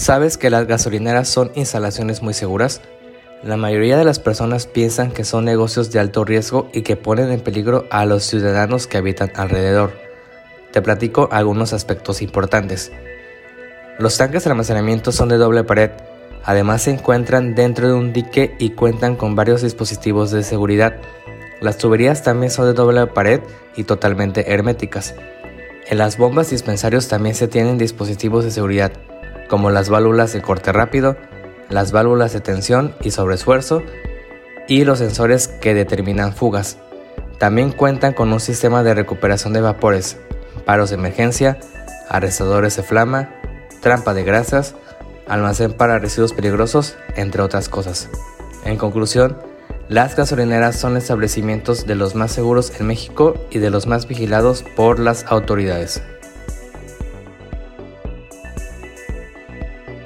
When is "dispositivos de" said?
19.60-20.44, 27.76-28.50